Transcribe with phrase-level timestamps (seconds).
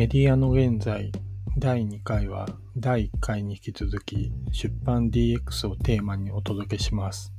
[0.00, 1.12] メディアの現在
[1.58, 7.30] 第2回は第1回に引き続き出版 DX をテーマにお届けします。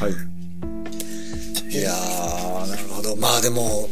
[0.00, 1.70] はい。
[1.70, 3.14] いやー、なるほど。
[3.16, 3.90] まあでも、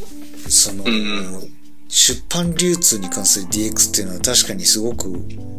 [0.49, 1.60] その、うん
[1.91, 5.13] 出版流通に関する DX っていうのは確かにすごく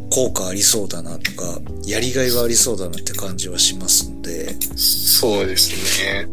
[0.09, 4.55] 効果ありそうだなとか、やりがいはありそうだなって感じはしますので。
[4.77, 6.27] そうですね。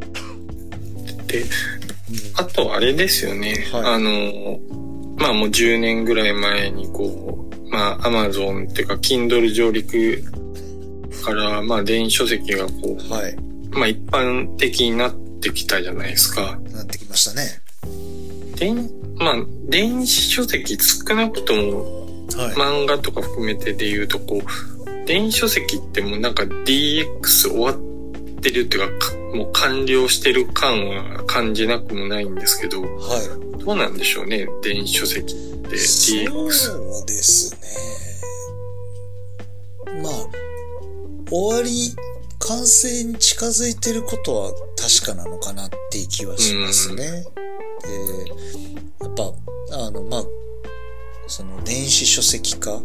[1.26, 1.44] で、
[2.36, 3.66] あとあれですよね。
[3.72, 4.60] はいあの、
[5.16, 10.22] まあもう10年ぐらい前にこう、まあ Amazon っていうか Kindle 上陸
[11.24, 13.36] から、まあ電子書籍がこう、はい。
[13.70, 16.58] まあ一般的になってきたじゃないですか。
[16.70, 17.62] なってきましたね。
[18.56, 21.98] 電、まあ電子書籍少なくとも
[22.36, 22.54] はい。
[22.54, 27.74] 漫画とか含めてで言うとこう、電子書籍ってもうなんか DX 終わっ
[28.40, 33.64] てるっていうか、かもう完了してる感は感じなくもないんですけど、はい。
[33.64, 36.50] どうなんでしょうね、電子書籍って DX。
[36.50, 37.58] そうですね。
[40.02, 40.12] まあ、
[41.30, 41.94] 終わり、
[42.40, 46.96] 完成に近づいてることは確かなのかなっていう気はしますね。
[46.96, 47.24] で、
[49.00, 49.32] やっぱ、
[49.86, 50.24] あの、まあ、
[51.26, 52.80] その電子書籍化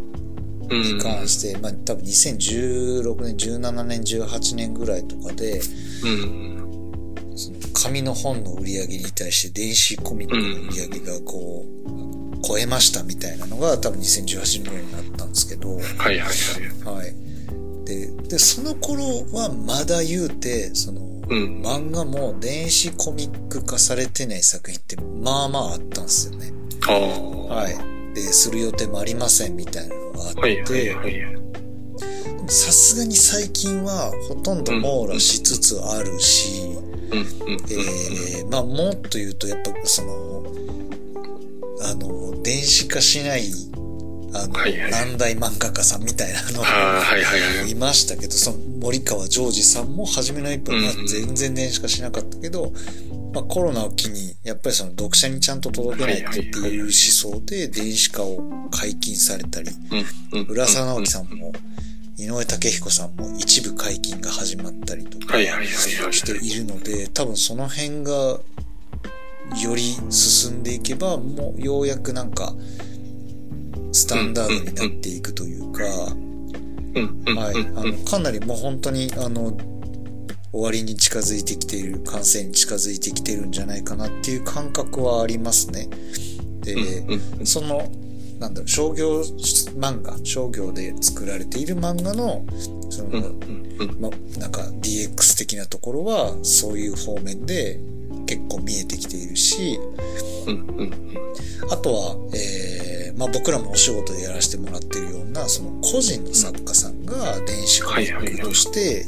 [0.69, 0.81] うん。
[0.81, 5.61] に関して、まあ多分2016年、17年、18年ぐらいとかで、
[6.03, 7.33] うん。
[7.35, 16.97] その紙の本の売り上げに対して電子コミックの売り上げがこう、超えましたみたいなのが多分2018年ぐらいになったんですけど、はいはいはい。
[16.97, 17.13] はい。
[17.85, 21.61] で、で、その頃はまだ言うて、その、うん。
[21.61, 26.51] 漫画も電子コミック化されてない作品ってまあまああったんですよね。
[26.81, 28.15] ははい。
[28.15, 30.95] で、する予定もありませんみたいなのがあって。
[32.47, 36.77] さすがに最近はほとんど網羅しつつあるし。
[37.13, 40.43] えー、まあもっと言うとやっぱその、
[41.81, 43.51] あの、電子化しない、
[44.33, 47.71] あの、はいはい難題漫画家さんみたいなのああ、はいはいはい。
[47.71, 52.73] いましたけど、その森川ジョージさんも初めの一歩はうんうん全然電子化しなかったけど、
[53.33, 58.41] まあコロナを機に、やっぱりその読者にちゃんと届けないっていう思想で電子化を
[58.71, 59.69] 解禁されたり、
[60.31, 60.47] うんうん。
[60.47, 61.51] 浦沢直樹さんも、
[62.17, 65.37] 井上武彦さんも一部解禁が始まったりとか。
[66.11, 72.53] しているので、多分その辺がより進んでいけば、もうようやくなんか、
[73.93, 75.83] スタンダードになっていくというか。
[75.83, 77.61] はい。
[77.61, 79.57] うんあの、かなりもう本当に、あの、
[80.51, 85.87] 終わりに近づいてきている、完成に近づいてきてるんじゃないかなっていう感覚はありますね。
[86.61, 87.03] で。
[87.45, 87.89] その、
[88.39, 89.21] なんだろう、商業
[89.77, 92.45] 漫画、商業で作られている漫画の、
[92.89, 93.33] その。
[93.99, 97.79] ま、なんか DX 的なところは、そういう方面で
[98.25, 99.79] 結構見えてきているし、
[101.69, 102.72] あとは、えー、
[103.17, 109.05] まあ、僕らもお仕事でやらせてもらってるような、その個人の作家さんが電子コミックとして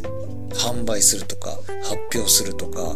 [0.54, 1.52] 販売するとか、
[1.84, 2.96] 発表するとか、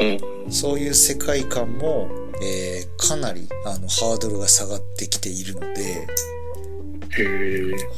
[0.00, 0.52] うん。
[0.52, 2.08] そういう世界観も、
[2.42, 6.06] えー、かなり、あの、ハードルが下がってきているので。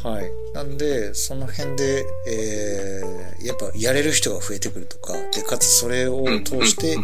[0.03, 0.31] はい。
[0.55, 6.97] なんで、その辺で、えー、やっぱやれる人が増えてくるとか、で、かつそれを通して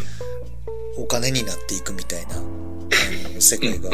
[0.96, 2.40] お金になっていくみたいな、あ
[3.34, 3.90] の世界が。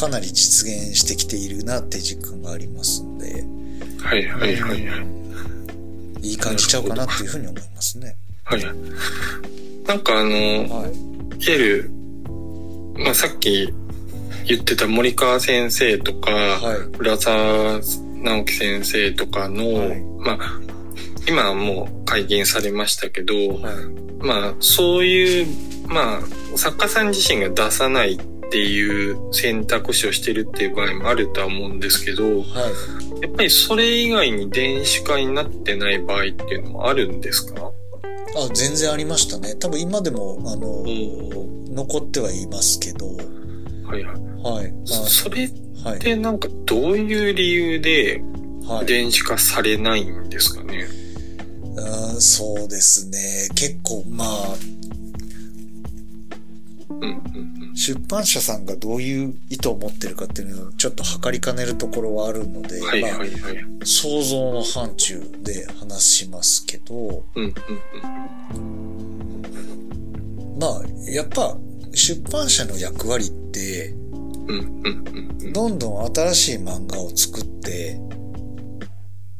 [0.00, 3.44] かなり実現してきているなって実感がありますので、
[4.02, 4.96] はいはいはいは
[6.22, 6.26] い。
[6.26, 8.16] いい感じちゃうかなっていうふうに思いますね。
[8.44, 8.64] はい。
[9.86, 10.92] なんかあの、はい。
[11.40, 11.90] ゆる、
[13.04, 13.74] まあ、さっき
[14.46, 16.76] 言ってた森川先生とか、はい。
[16.98, 17.80] 浦沢
[18.22, 20.60] 直樹先生とかの、はいまあ、
[21.28, 24.24] 今はもう解禁されましたけど、はい。
[24.24, 25.46] まあ、そういう、
[25.88, 26.20] ま
[26.54, 28.18] あ、作家さん自身が出さない
[28.50, 33.22] っていう選択肢をしてるっていう場合もあるとは思うんですけど、はい。
[33.22, 37.70] やっぱりそれ以外に電子化になってない場合っていうのもあるんですか？
[38.36, 39.54] あ、全然ありましたね。
[39.54, 43.06] 多分今でも、あの、ん残ってはいますけど、
[43.86, 44.16] はいはい。
[44.42, 44.72] はい。
[44.84, 45.50] それっ
[45.84, 46.00] まあ、はい。
[46.00, 48.20] てなんかどういう理由で
[48.66, 48.86] はい。
[48.86, 50.86] 電子化されないんですかね、
[51.78, 53.48] あーそうですね。
[53.54, 54.28] 結構、まあ、
[56.90, 57.22] うんうん
[57.80, 62.86] 出版社さんがどういう意図を持ってるかっていうのをちょっと測りかねるところはあるので、うん。
[62.86, 63.30] はいはいはい。
[63.30, 63.48] ま
[63.82, 67.54] あ、想像の範疇で話しますけど、うんうん
[70.60, 71.56] まあ、やっぱ、
[71.94, 74.48] 出版社の役割って、うん。
[74.48, 75.52] うんうんうんうん。
[75.54, 77.98] どんどん新しい漫画を作って、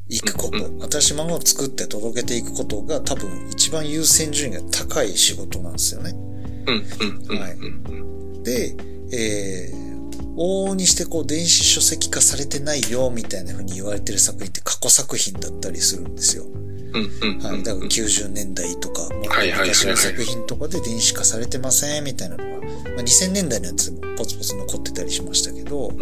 [0.08, 6.12] いくこと、うん新しい漫画を作って届けていくことが多分一番優先順位が高い仕事なんですよね。
[6.12, 6.26] うん、
[6.66, 8.19] うん、うん、はいうん。
[8.42, 8.74] で、
[9.12, 16.44] えー、往々にしてこう電子書籍化されてないよみたいな風に言われてる作品って過去作品だったりするんですよ。
[16.92, 17.62] はい。
[17.62, 25.92] だから90年代とか、も昔の作品とかで電子化されてませんみたいなのが、まあ、2000年代のやつもポツポツ残ってたりしましたけど。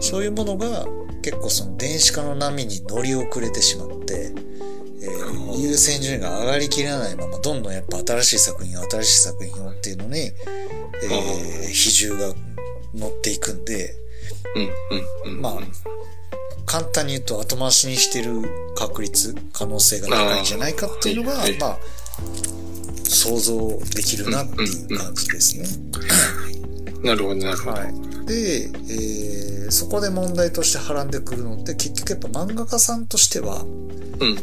[0.00, 0.86] そういうものが
[1.22, 4.32] 結構その電子化の波に乗り遅れてしまって、
[5.02, 10.30] えー優先順位が上がりきらないまま、どんどんやっぱ新しい作品を新しい作品をっていうのに、
[11.02, 12.34] えー比重が
[12.94, 13.94] 乗っていくんで、
[14.54, 15.42] うん、うん、うん。
[15.42, 15.58] まあ、
[16.64, 18.42] 簡単に言うと後回しにしてる
[18.74, 21.78] 確率、可能性が高いんじゃないかっていうのがあまあ、
[23.04, 25.66] 想像できるなっていう感じですね。
[27.02, 27.70] なるほど、なるほど。
[27.72, 28.26] はい。
[28.26, 34.36] で、えーそこで問題としてはらんでくるのって、結局やっぱ漫画家さんとしては、うん、うん、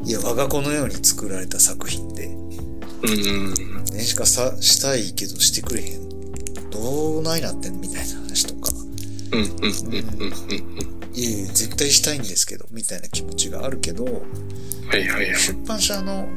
[0.00, 2.30] うん、いや、我が子のように作られた作品で、う
[3.77, 3.77] ん。
[3.98, 6.08] うん、電子化さしたいけどしてくれへん。
[6.70, 8.70] どうないなってんみたいな話とか、
[9.32, 10.58] うん、うん、うん、うん、うん。
[11.14, 14.10] いえいえ、絶対したいんですけど、みたいな気持ちがあるけど、は
[14.96, 15.36] い、はい、はい。
[15.36, 16.28] 出版社の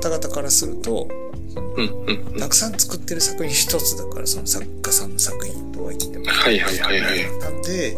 [0.00, 1.08] 方々からすると、
[1.56, 2.38] うん、うん、うん。
[2.38, 6.24] たくさん作ってる作品一つだから、その作家さんの作品とは言っても。
[6.26, 7.38] はい、はい、はい、はい。
[7.40, 7.96] なんで、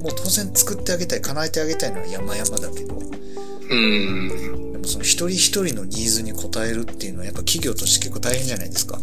[0.00, 3.00] もう当然作ってあげたい、叶えてあげたいのは山々だけど、
[3.70, 4.73] うん。
[4.86, 8.98] その一人一人のニーズに応えるっていうのはやっぱ企業として結構大変じゃないですか。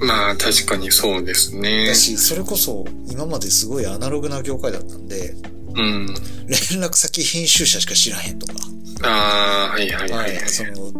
[0.00, 1.94] まあ、確かにそうですねだ。
[1.94, 5.34] し、それこそ今まですごいアナログな業界だったんで、
[5.74, 6.06] うん。
[6.48, 8.54] 連絡先編集者しか知らへんとか、
[9.02, 10.48] ああ、はい、はい、ははいい、はい。
[10.48, 10.92] その、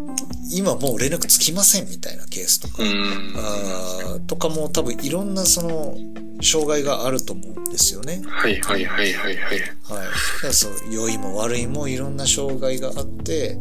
[0.52, 3.32] 今もう連絡つきませんみたいなケースとか、うん。
[3.36, 5.96] あーとかも多分いろんなその、
[6.42, 8.22] 障害があると思うんですよね。
[8.26, 9.54] はい、はい、はい、はい、はい。
[9.54, 9.58] はい。
[9.58, 13.58] だからそう、良いも悪いもいろんな障害があって、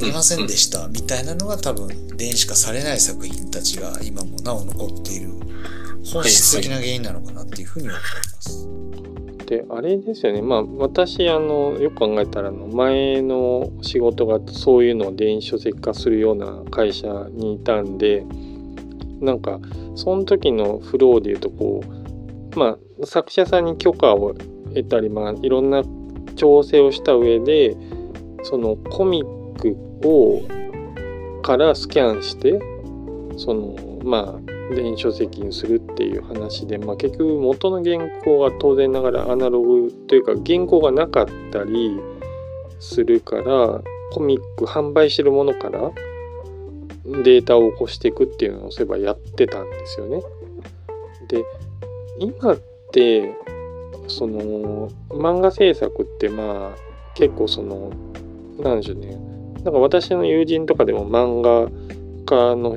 [0.00, 5.30] できませんでした、みたいなのが多分、電子化されない作品たちが今もなお残っている
[6.12, 8.68] 本質的な原因なのかなっていうふうに思います。
[9.46, 18.24] であれですよねまあ私あのよく考えたらの前の仕事がそういうのを電子書籍化するような会社にいたんで
[19.20, 19.60] なんか
[19.94, 21.80] その時のフローでいうとこ
[22.54, 24.34] うまあ作者さんに許可を
[24.74, 25.84] 得たりまあいろんな
[26.34, 27.76] 調整をした上で
[28.42, 30.42] そのコミックを
[31.42, 32.58] からスキャンして
[33.36, 41.98] そのまあ電子書籍にするっていう話で、まあ、結局元の原稿は当然ながらアナログというか原稿がなかったり
[42.80, 43.80] するから
[44.12, 45.92] コミック販売してるものから
[47.22, 50.22] データを起こしていくっていうのをそういえばやってたんですよね。
[51.28, 51.44] で
[52.18, 52.58] 今っ
[52.92, 53.34] て
[54.08, 56.78] その漫画制作ってまあ
[57.14, 57.90] 結構その
[58.58, 59.35] なんでしょうね
[59.66, 61.68] なんか私の友人とかでも漫画
[62.24, 62.76] 家の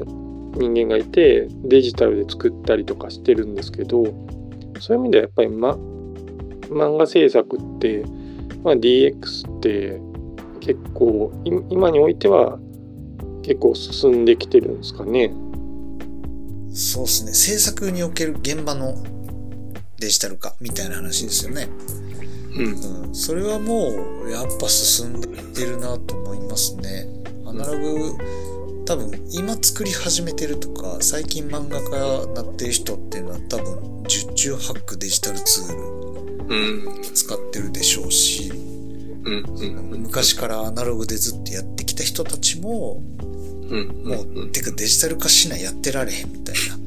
[0.55, 4.05] 人間がいてデジタルで作ったりとかしてるんですけど
[4.79, 5.73] そういう意味ではやっぱり、ま、
[6.71, 8.03] 漫画制作って、
[8.63, 10.01] まあ、DX って
[10.61, 12.57] 結構今においては
[13.43, 15.31] 結構進んできてるんですかね。
[16.73, 17.33] そうですね。
[17.33, 18.95] 制作における現場の
[19.99, 21.67] デジタル化みたいな話ですよね。
[22.55, 23.05] うん。
[23.05, 23.15] うん。
[23.15, 23.91] それはも
[24.25, 25.21] う、やっぱ進ん
[25.53, 27.07] でるなと思いますね。
[27.45, 28.13] アナログ、
[28.85, 35.99] 多分、今作り始めてるとか、最近漫画家になってる人っていうのは多分、十中八九デジタルツー
[36.47, 37.01] うん。
[37.01, 38.55] ル使ってるでしょうし、う
[39.29, 39.43] ん
[39.91, 40.01] うん。
[40.01, 43.01] 昔からアナログでずっとやってきた人たちも、
[43.69, 46.79] うんもう、うんてかデジタル化しないやってられへんみたいな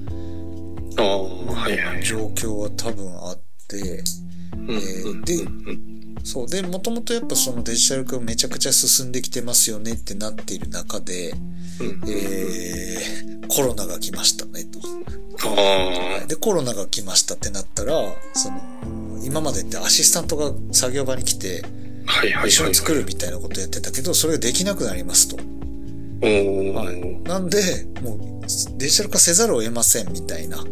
[2.02, 6.48] 状況は多分あって、うんうんでうんそう。
[6.48, 11.32] で、もともとやっぱそのデジタル化めちゃくちゃ進んできてますよねってなっている中で、
[11.80, 14.80] うんえー、コロナが来ましたねと。
[16.28, 17.92] で、コロナが来ましたってなったら、
[18.34, 18.60] その、
[19.24, 21.62] 今までってアシスタントが作業場に来て、
[22.04, 25.36] はいはいはい一緒に作るみたいなことやってたけど、それができなくなりますと。
[25.36, 27.28] はい。
[27.28, 30.64] なんで、もう、デジタル化せざるを得ませんみたいな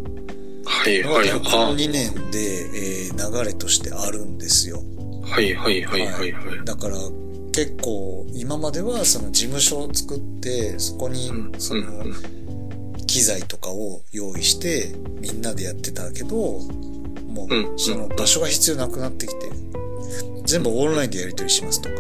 [0.81, 1.31] はいのが、はい。
[1.31, 2.39] このあ2年で、
[2.75, 4.83] えー流れとしてあるんですよ。
[5.23, 6.65] はいはいはいはいはい。
[6.65, 6.97] だから
[7.53, 11.83] 結構今まではその事務所を作ってそこにうんその
[13.07, 19.51] 機材とかを用意してみんなでやってたけどもうその場所が必要なくなってきて
[20.47, 21.95] 全部オンラインでやり取りしますとか、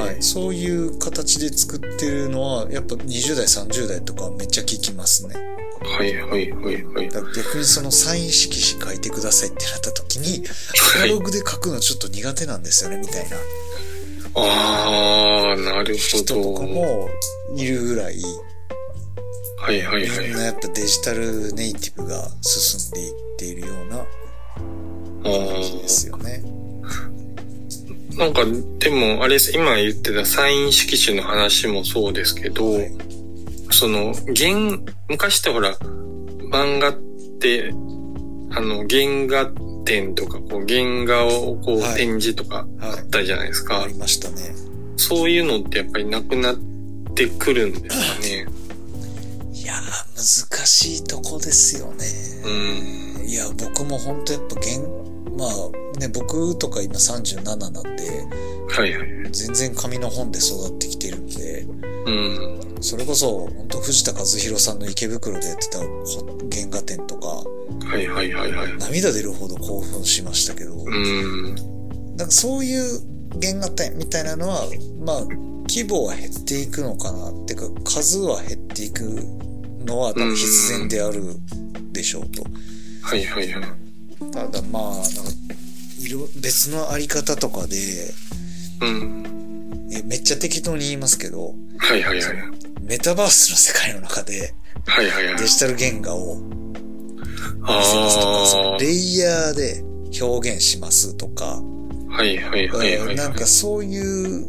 [0.00, 5.55] はい、そういう形で作ってるのはやっぱ20代30代とかめっちゃ聞きますね。
[5.82, 7.08] はいはいはいはい。
[7.08, 10.44] だから逆にそのサイン色紙書いてくださいってなった時に、
[10.96, 13.36] アナログで書くのちょっと苦手なんですよね、みたいな
[14.34, 16.54] ああ、なるほ人とど。
[16.54, 17.08] かも
[17.56, 18.20] いるぐらい、
[19.58, 20.36] はいはいはいみん。
[20.36, 24.04] なやっぱデジタルネイティブが進んでいっているようなあ
[25.24, 26.42] 感じですよね。
[26.44, 28.44] ーなんか、
[28.78, 32.92] でも、あれです、今言ってたサイン色紙の話もそうですけど、はい
[33.70, 35.76] その、原、昔ってほら、
[36.50, 36.92] 漫画っ
[37.40, 37.72] て、
[38.50, 39.50] あの、原画
[39.84, 43.82] 展とか、こう、原画をこう、はい展示とかあはいったじゃないですか。
[43.82, 44.54] ありましたね。
[44.96, 46.56] そういうのってやっぱりなくなっ
[47.14, 48.46] てくるんですかね。
[49.52, 52.04] いやー、難しいとこですよね。
[52.44, 53.28] うん。
[53.28, 54.80] いや、僕も本当やっぱ現、
[55.36, 57.80] まあね、僕とか今37なんで、
[58.68, 59.08] はいはい。
[59.30, 61.66] 全然紙の本で育ってきてるんで、
[62.06, 62.75] うん。
[62.80, 65.86] それこそ、本当藤田和弘さんの池袋でやってたほ
[66.52, 67.28] 原画展とか、
[67.86, 68.76] はいはいはいはい。
[68.78, 71.54] 涙出るほど興奮しましたけど、うん。
[72.16, 73.00] なんかそういう
[73.40, 74.64] 原画展みたいなのは、
[75.00, 75.20] まあ、
[75.68, 79.04] 規模は減っていくのかなっていうか、数は減っていく
[79.84, 81.22] のは多分必然である
[81.92, 82.44] でしょうと。
[83.02, 83.64] はいはいはい。
[84.32, 85.10] ただまあ、なんか、
[85.98, 87.76] 色、別のあり方とかで、
[88.80, 89.88] うん。
[89.92, 92.65] えめっちゃ適当に言いますけど、はいはいはい。
[92.86, 94.54] メタバースの世界の中で
[94.86, 95.46] はいはいはいデ。
[95.46, 96.76] ジタル原画を見
[97.58, 99.82] せますとか、そあのレイヤーで
[100.22, 101.60] 表現しますとか、
[102.10, 102.12] あ。
[102.12, 103.16] はいはいはいはい。
[103.16, 104.46] なんかそういう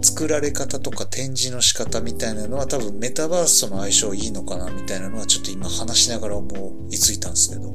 [0.00, 7.72] 作られ方とか展示の仕方みたいなのは多分メタバースとの相性いいのかなみたいなのはちょっと今話しながら思いついたんですけど、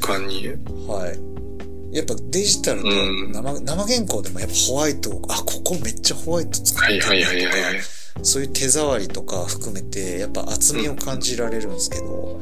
[0.00, 0.48] かに。
[0.88, 1.96] はい。
[1.96, 7.95] やっぱデジタルとうん生,、生原稿でもやっぱホワイト、あ、ここめっちゃホワイト作ってるはいはいはいはいはい。
[8.22, 12.40] そういう手触りとか含めてやっぱ厚みを感じられるんですけど、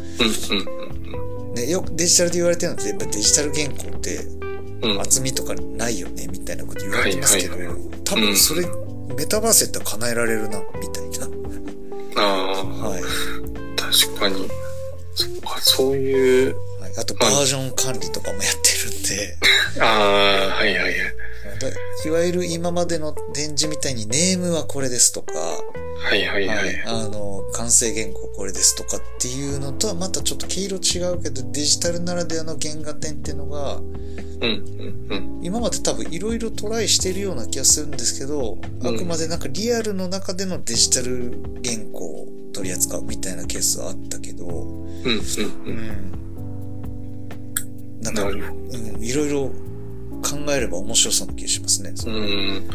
[1.54, 4.44] ね、よくデジタルで言われてるのってやっぱデジタル原稿って。
[5.00, 7.56] 厚みとかないよねみたいなこと言われてますけど、
[8.04, 8.66] 多分それ、
[9.16, 11.08] メタバースやったら叶えられるなみたい
[12.16, 12.22] な。
[12.22, 13.02] ああ、はい。
[13.76, 14.48] 確かに。
[15.14, 19.38] そっか、そういう、はい、あとバージョン管理とかもやってるんで、
[19.80, 20.94] ああ、はいはいはい。
[21.54, 26.82] だいわゆる今までの展示みたいにネームはこれですとか、はいはいははいい。
[26.84, 33.84] あの、完成原稿これですとかっていうのとはまたちょっと毛色違うけど、デジタルならではの原画展っていうのが、うん
[34.40, 35.40] うんうん。
[35.42, 45.20] 今まで多分いろいろトライしてるような気がするんですけど、あくまでなんかリアルの中でのデジタル原稿を取り扱うみたいなケースはあったけど、うんうん
[45.66, 46.12] うん。
[48.02, 49.50] なんか、なるほうん、いろいろ
[50.34, 51.92] 考えれば面白そうな気がしますね。
[51.92, 52.10] ど。
[52.10, 52.68] うん。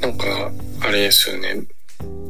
[0.00, 0.52] なんか、
[0.82, 1.62] あれですよね。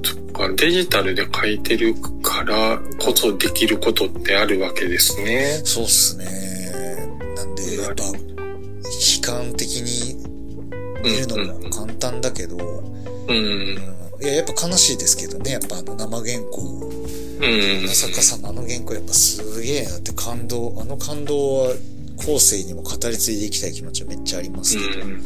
[0.04, 5.60] そっか、デジタルで書いてるからこそできることってあるわけですね。
[5.64, 6.26] そうっすね。
[7.36, 8.12] なんで、やっぱ、悲
[9.22, 10.16] 観的に
[11.02, 12.56] 見るのも簡単だけど、
[13.28, 13.36] うん。
[13.36, 17.86] うんいや、やっぱ悲しいですけどね、やっぱあの生原稿、うん。
[17.86, 21.74] まさかさんのあの原稿やっぱすげえなって感動、あの感動は
[22.26, 25.22] 後世にも語り継いでいきたい気持ちはめっちゃありますけど、うん。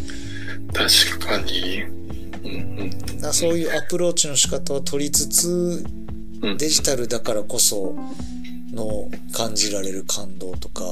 [0.72, 1.82] 確かに。
[1.82, 5.84] うんだからそういうアプローチの仕方を取りつつ、
[6.42, 6.50] うん。
[6.50, 6.56] うん。
[6.56, 7.94] デジタルだからこそ
[8.72, 10.84] の感じられる感動とか、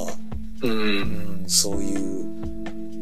[0.62, 0.68] う。
[0.68, 2.42] うんん、そういう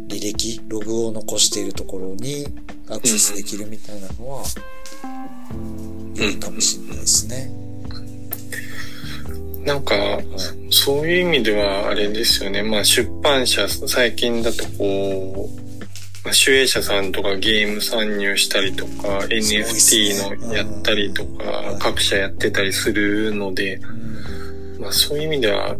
[0.08, 2.46] 履歴、ログを残しているところに
[2.88, 4.44] アクセスできるみたいなのは、
[6.14, 7.59] 良いかもしれないですね。
[9.64, 9.94] なんか、
[10.70, 12.62] そういう意味ではあれですよね。
[12.62, 15.60] まあ出版社、最近だとこう、
[16.24, 25.76] まあ、主演者さんとかゲーム参入したりとか、NFT のやったりとうんか、各社やってたりするので、うんまあそういう意味では、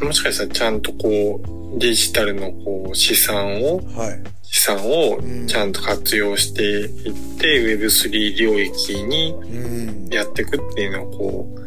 [0.00, 1.40] もしかしたらちゃんとこ
[1.76, 4.22] う、デジタルのこう資産を、はい。
[4.42, 10.08] 資産をうんちゃんと活用していって、Web3 領域にうん。
[10.10, 11.63] やっていくっていうのをこう、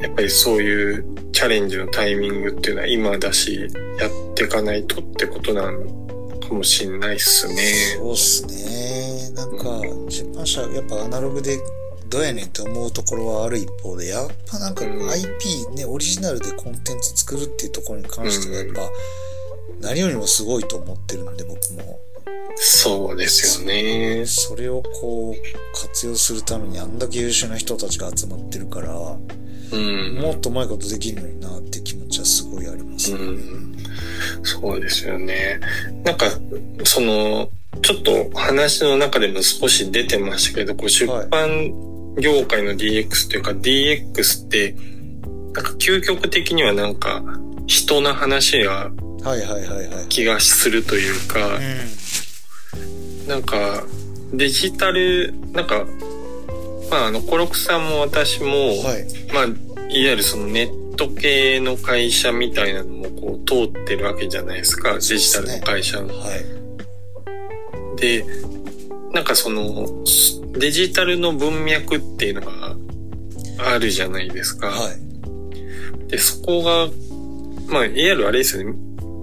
[0.00, 7.54] やっぱりそういうチャレンジのタイミングっていうのは今だし、やっていかないとってことなのかもしれないっすね。
[7.96, 9.30] そうっすね。
[9.34, 11.58] なんか、出版社、やっぱアナログで
[12.08, 18.90] どうやねんって思うところはある一方で、やっぱなんかうん IP ね、オリジナルでコンテンツ作るっていうところに関してはやっぱ、
[19.80, 22.00] 何よりもすごいと思ってるんで、僕も。
[22.60, 24.24] そうですよね。
[24.26, 29.16] それをこう、活用するためにあんだけ優秀な人たちが集まってるから、
[29.70, 30.18] うん。
[30.20, 33.18] もっとうまいことできるのになって気持ちはすごいありますね。
[33.18, 33.76] うん
[34.42, 35.60] そうですよね。
[36.04, 36.26] なんか、
[36.84, 37.50] その、
[37.82, 41.72] ちょっと話の中でも少し出てましたけど、こう出版
[42.18, 44.74] 業界の DX というか DX って
[45.52, 47.22] なんか究極的にはなんか
[47.66, 48.90] 人の話が
[49.22, 50.06] はいはいはいはい。
[50.08, 51.60] 気がするというか、う
[53.28, 53.84] なんか
[54.32, 55.86] デジタル、なんか、
[56.90, 58.50] まああの、コロクさんも私も、ん。
[58.78, 59.32] はい。
[59.32, 66.08] まあ、いわゆるそのネット系の会社みたいなのもこう通ってるわけじゃないですか、デジタルの会社の。
[66.08, 66.36] は
[67.96, 68.00] い。
[68.00, 68.24] で、
[69.12, 70.04] なんかその、
[70.52, 72.76] デジタルの文脈っていうのが
[73.58, 74.68] あるじゃないですか。
[74.68, 76.08] はい。
[76.08, 76.88] で、そこが、
[77.68, 78.78] まあ、いわゆるあれですよね。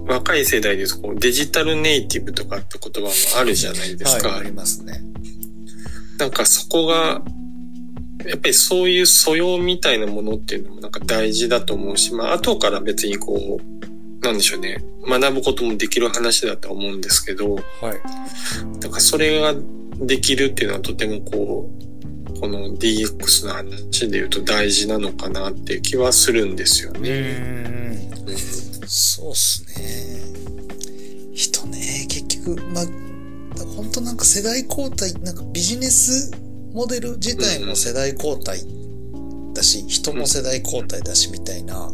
[0.06, 4.28] 若い世代ですこうデジタルネイティブとかって言葉もあるじゃないですか。
[4.28, 5.02] はい、ありますね。
[6.18, 7.22] なんかそこが、
[8.24, 14.82] やっぱりそういう素養みたいなものっていうのもなんか大事だと思うし、まあ後から別にこう、なんでしょうね。
[15.06, 18.80] 学ぶこともできる話だとは思うんですけど、はい。
[18.80, 19.54] なんかそれが
[20.00, 21.70] できるっていうのはとてもこ
[22.34, 28.10] う、この DX の話で言うと大事なのかなっていう気はするんですようね。
[28.86, 30.20] そうっすね。
[31.34, 32.84] 人ね、結局、まあ、
[33.76, 36.30] 本当なんか世代交代、なんかビジネス
[36.72, 38.58] モデル自体も世代交代
[39.54, 41.90] だし、人も世代交代だしみたいな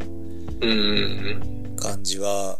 [0.60, 1.76] うん。
[1.76, 2.58] 感じは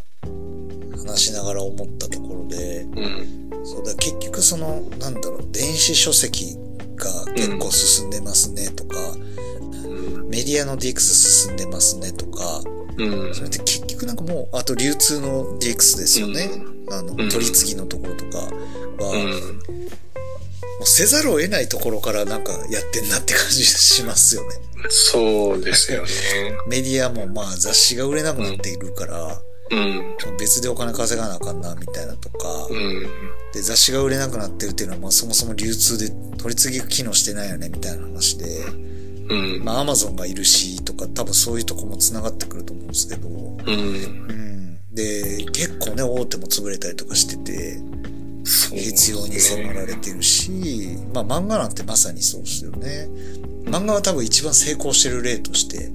[0.97, 3.49] 話しながら思ったところで、うん。
[3.65, 6.57] そうだ、結局その、なんだろう、電子書籍
[6.95, 8.97] が結構進んでますねとか、
[9.85, 10.29] うん。
[10.29, 12.61] メディアの DX 進んでますねとか、
[12.97, 13.33] うん。
[13.33, 16.49] それって結局なんかもう、あと流通の DX ですよね。
[16.91, 19.29] あの、ん取り次ぎのところとかは、うん。
[19.29, 19.37] も
[20.81, 24.49] うせざるを得ないところからなんかやってんなって感じしますよね。
[24.89, 26.09] そうですよね。
[26.67, 29.41] メディアもまあ雑誌が売れなくなっているから、
[29.71, 30.15] うん。
[30.37, 33.07] 別でお金稼がなあかんなみたいなとか、うん。
[33.53, 38.45] で雑誌が売れなくなってるっていうのはまあそもそも流通で取り次ぎが機能してないよねみたいな話で、
[39.33, 39.63] うん。
[39.63, 43.57] まあアマゾンがいるしとか多分そういうとこも繋がってくると思うんですけど、うん。
[43.67, 43.73] う
[44.33, 44.79] ん。
[44.93, 47.79] で、結構ね、大手も潰れたりとかしてて、
[48.45, 53.07] 必要に迫られてるし、まあ漫画なんてまさにそうですよね。
[53.65, 55.87] 漫画は多分一番成功してる例として、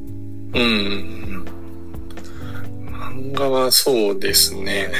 [0.54, 1.44] うん。
[2.86, 4.90] 漫画はそうですね。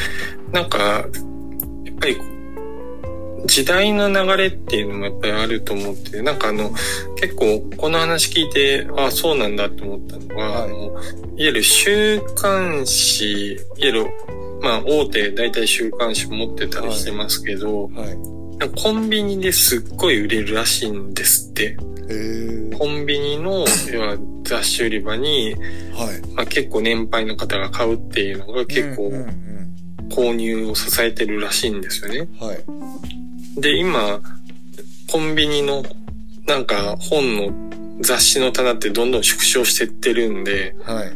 [0.53, 1.05] なんか、やっ
[1.99, 2.19] ぱり、
[3.47, 6.71] 時代の流れっていうのもやっぱりあると思って、なんかあの、
[7.17, 11.01] 結構この話聞いて、あそうなんだって思ったのは、はいあの、いわ
[11.37, 14.07] ゆる週刊誌、いわゆる、
[14.61, 18.19] まあ大手大体週刊誌持ってたりしてますけど、はい。
[18.59, 21.77] なんかコンビニですっごい売れるらしいんですって。
[22.77, 25.55] コンビニの要は雑誌売り場に、
[25.95, 26.35] はい。
[26.35, 29.49] まあ、結構年配の方が買うっていうのが結構うんうん
[30.09, 32.29] 購入を支えてるらしいんですよね。
[32.41, 32.65] うんはい。
[33.57, 34.21] で、今、
[35.11, 35.85] コンビニの
[36.47, 37.53] なんか本の
[38.01, 41.13] 雑誌の棚ってどんどん縮小してってるんで、はい。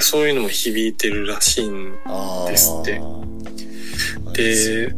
[0.00, 1.92] そういうのも響いてるらしいん。
[2.46, 4.94] ですってはい、で、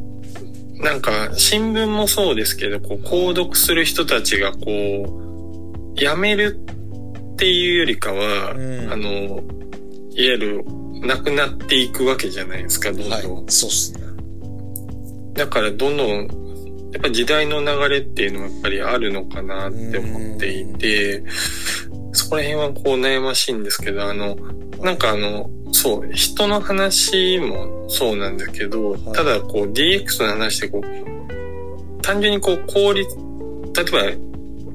[0.80, 4.60] なんか新聞もそうですけど、こう購読する人たちがこ
[5.96, 6.58] う、やめる
[7.34, 9.42] っていうよりかは、うんあの、いわ
[10.16, 10.64] ゆる
[11.00, 13.10] なくなっていくわけじゃないですか、どんどん。
[13.10, 13.22] はい。
[13.48, 14.00] そうっすね。
[15.34, 16.43] だからどんどん、
[16.94, 21.24] やっぱ時代の流れっていうのはやっぱりあるのかなって思っていて、
[22.12, 24.36] そこら辺はこう悩ましいんですけど、あの、
[24.80, 33.16] なんかあの、そう、人の話もそうなんだけど、はいただこう DX の話でこう、単純にこう効率、
[33.74, 34.16] 例え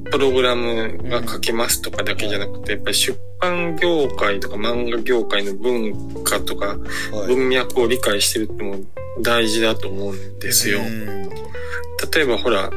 [0.04, 6.78] ばプログラムが書けますとかだけじゃなくて、やっぱり出版業界とか漫画業界の文化とか
[7.14, 7.28] はい。
[7.28, 8.76] 文脈を理解してるっても
[9.22, 10.80] 大事だと思うんですよ。
[10.80, 11.49] うん
[12.14, 12.70] 例えばほら、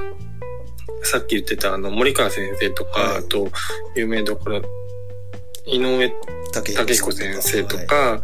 [1.02, 3.48] さっき言ってたあの森川先生とか、はいあと
[3.94, 4.62] 有名どころ、
[5.66, 6.12] 井上
[6.52, 8.20] 竹武彦先生とか、は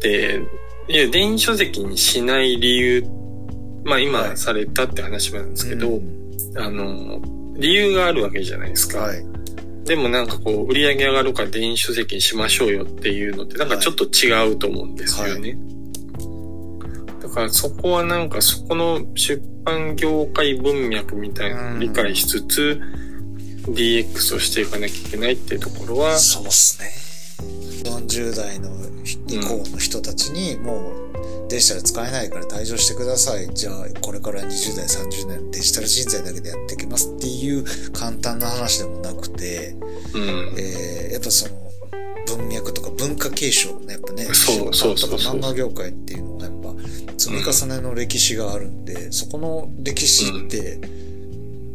[0.00, 0.40] いで、
[0.88, 3.04] いや、電子書籍にしない理由、
[3.84, 6.24] まあはい今されたって話なんですけど、うん
[6.56, 7.20] あの、
[7.56, 9.00] 理由があるわけじゃないですか。
[9.00, 9.24] はい。
[9.84, 15.52] でもなんかこう、売り上げ上がるから電子書籍にしましょうよっていうのって、なんかちょっと違うと思うんですよね。
[15.52, 15.58] だ
[17.34, 22.80] からそこはなんかそこの出版業界文脈みたいなのを理解しつつ、
[23.66, 26.90] DX をしていかなきゃいけないっていうところは、そうっすね。
[27.90, 28.70] 40代の
[29.28, 33.52] 以降の人たちにもうデジタル使えないから退場してください。
[33.52, 39.74] じゃあこれから20代、30代のデジタル人材だけでやっていきますっていう簡単な話でもなくて、
[40.14, 40.54] うん。
[40.56, 41.64] えー、やっぱその
[42.26, 46.23] 文脈とか文化継承ね、やっぱね、そうそうそうそう出版とか漫画業界っていう
[47.24, 50.78] 積み重ねの歴史があるんで、そこの歴史って、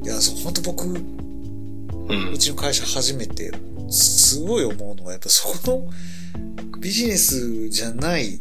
[0.04, 2.38] いや、そう、本当僕、う。
[2.38, 3.52] ちの会社初めて
[3.90, 8.40] すごい思うのが、やっぱそこのビジネスじゃない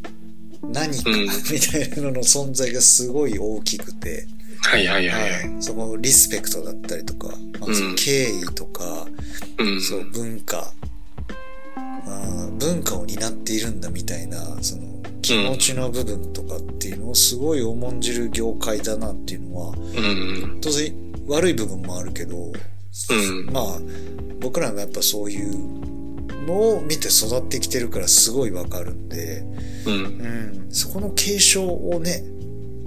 [0.63, 1.25] 何かうん。
[1.25, 4.27] みたいなのの存在がすごい大きくて、
[4.61, 5.23] はいはいはい。
[5.23, 5.31] はい。
[5.31, 7.29] はい、そこリスペクトだったりとか、
[7.61, 9.07] まあ、その敬意とか、
[9.59, 9.81] うん。
[9.81, 10.73] そう文化、
[11.77, 14.98] あー文化を担っているんだみたいな、その
[15.29, 20.59] 気持ちの部分とかっていうのをすごい重んじる業界だなっていうのは、うん。
[20.63, 20.95] 当然
[21.27, 23.47] 悪い部分もあるけど、うん。
[23.53, 23.79] まあ、
[24.41, 29.45] 僕らがやっぱそういうのを見て育ってきてるからすごいわかるんで、
[29.87, 29.93] うん。
[29.93, 29.97] う
[30.67, 32.25] ん、そこの継承をね、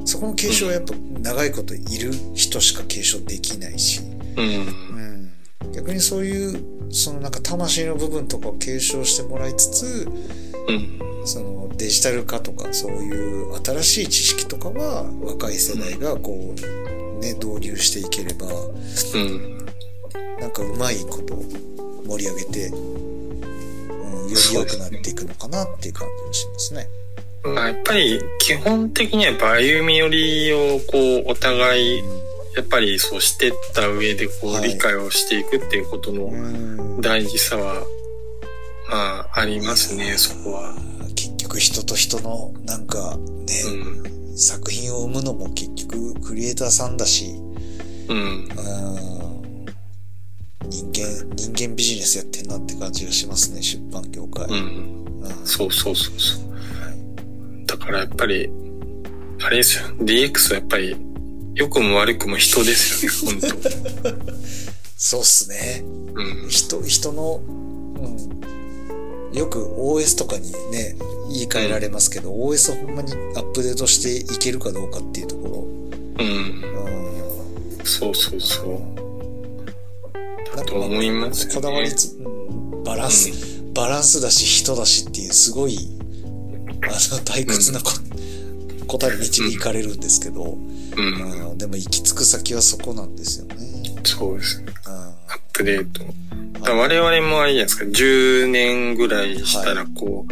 [0.06, 4.02] そこの継承はやっぱ長いこといる人しか継承できないし、
[4.36, 5.32] うん。
[5.66, 10.10] うん、逆にそういう、そのなんか魂の部分とかを継承してもらいつつ、
[10.68, 11.11] うん。
[11.26, 16.82] そのデジタル化とかそういう新しい知識とかは若い世代がこう
[17.22, 19.58] ね、導入していければ、うん。
[20.40, 21.36] なんかうまいこと
[22.08, 26.88] 盛り上げて、うん、より良くなっていくのかなっていう感じがしますね。
[27.44, 32.04] まあ、やっぱり基本的にはやっぱ歩み寄りをこうお互い
[32.56, 37.84] やっぱりそうしてった上でこはいう理解をしていくっていうことのうん大事さは
[38.92, 40.91] まあありますねそこは。
[41.52, 47.36] 結局人と人のなんかね、うん作品を生むのも結局クリエイターさんだし、
[48.08, 48.48] うんうん
[50.70, 54.46] 人間、人間ビジネスやってんなって感じがしますね、出版業界。
[54.46, 56.52] うんうんそうそうそうそう。
[56.52, 56.58] は
[56.94, 58.50] いだからやっぱり
[59.44, 60.96] あれですよ DX はやっぱり
[61.56, 64.18] 良くも悪くも人ですよね 本
[64.96, 65.84] そうっすね。
[66.16, 66.22] 当。
[66.22, 68.41] うん人、人の、うん。
[69.34, 70.96] よく OS とかにね、
[71.30, 75.68] 言い換えられますけど、OS をほんまにアップデートしていけるかどうかっていうとこ
[76.20, 76.82] うんろ。
[76.84, 77.86] うん。
[77.86, 78.80] そうそうそう。
[80.56, 85.78] なんかと思いますよねこだわりつ、うんバランス、バランスだし人だしっていうすごい、
[86.84, 87.92] あの、退屈なこ、
[88.88, 93.56] 答えに導かれるんですけど、うんうんでも行き着く先はそこなんですよね。
[94.04, 94.74] そうですね。
[94.88, 96.02] うんアップデート。
[96.62, 100.26] 我々もあれじゃないですか、10年ぐらいしたらこ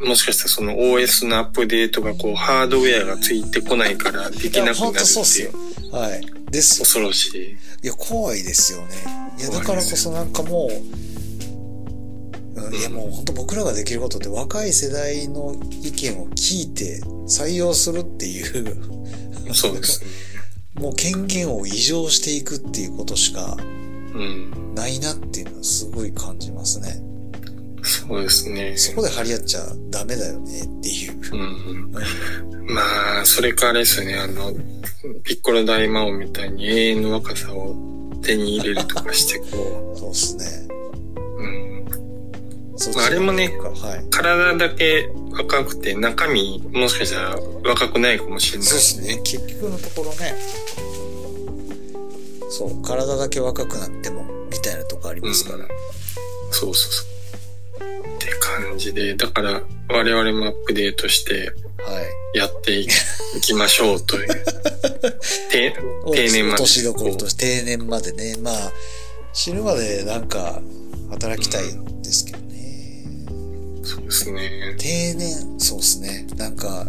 [0.00, 5.50] う、もしかしたらその OS のアップデートがこう、ハードウェアがついてこないからできなくなるいや本当そうっっていすよ
[5.92, 5.96] う。
[5.96, 6.26] はい。
[6.50, 6.84] ですよ。
[6.84, 7.56] 恐ろしい。
[7.84, 8.88] いや、怖いですよね。
[9.38, 10.72] いや、だからこそなんかもう、う
[12.70, 20.10] んいや、もう本当僕らができることって若い世代の意見を聞いて採用するっていう、そうですね。
[20.80, 23.82] もう権限を異常していくっていうことしかうん。
[24.74, 27.02] ないなっていうのはすごい感じますね。
[27.82, 28.76] そうですね。
[28.76, 31.20] そこで張り合っちゃダメだよねっていう。
[31.32, 31.92] うん。
[32.74, 34.52] まあ、それからですよね、あの、
[35.24, 37.74] ピッコロ大魔王みたいに永遠の若さを
[38.22, 40.68] 手に入れるとかして、こ そうっすね。
[41.16, 41.84] う、うん。
[42.94, 44.04] まああれもねはい。
[44.10, 49.20] 体だけ若くて中身もしかしたら若くないかもしれないそうですね。
[49.24, 50.36] 結局のところね。
[52.52, 55.66] そう、体だけ若くなっても、みたいなとこありますから。
[56.50, 58.16] そうそうそう。
[58.16, 62.00] って感じで、だから我々もアップデートしては
[62.34, 62.38] い。
[62.38, 62.88] やってい
[63.40, 64.28] きましょうという。
[65.50, 65.74] て
[66.12, 66.62] 定年まで。
[66.62, 68.36] 落としどころと定年までね。
[68.36, 68.72] まあ、
[69.32, 70.60] 死ぬまでなんか
[71.10, 72.86] 働きたいんですけどね。
[73.82, 74.76] そうですね。
[74.78, 76.26] 定年、そうですね。
[76.36, 76.86] なんか、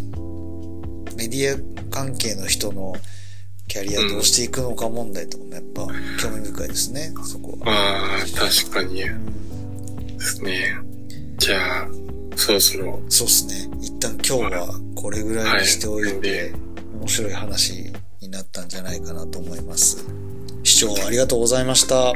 [1.15, 1.57] メディア
[1.89, 2.93] 関係の人の
[3.67, 5.87] キャリアどうしていくのか問題とかもやっぱ
[6.21, 7.13] 興味深いですね。
[7.23, 7.65] そこは。
[7.65, 7.71] ま
[8.17, 10.77] あ、確かにですね。
[11.37, 11.87] じゃあ、
[12.35, 13.69] そろそろ、そうですね。
[13.81, 16.53] 一旦今日はこれぐらいにしておいはいて、
[16.99, 20.05] 面白い話になったんじゃないかなと思います。
[20.63, 22.13] 視聴ありがとうございました。